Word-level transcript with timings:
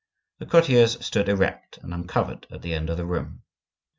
The 0.39 0.47
courtiers 0.47 0.97
stood 1.05 1.29
erect 1.29 1.77
and 1.83 1.93
uncovered 1.93 2.47
at 2.49 2.63
the 2.63 2.73
end 2.73 2.89
of 2.89 2.97
the 2.97 3.05
room. 3.05 3.43